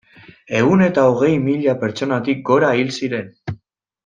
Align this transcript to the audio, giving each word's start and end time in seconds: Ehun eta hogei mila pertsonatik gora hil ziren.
Ehun 0.59 0.81
eta 0.85 1.03
hogei 1.09 1.29
mila 1.43 1.75
pertsonatik 1.83 2.43
gora 2.51 2.73
hil 2.79 2.91
ziren. 3.01 3.31